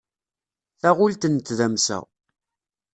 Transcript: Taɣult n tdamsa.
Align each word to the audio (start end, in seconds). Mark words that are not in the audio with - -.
Taɣult 0.81 1.23
n 1.27 1.35
tdamsa. 1.39 1.99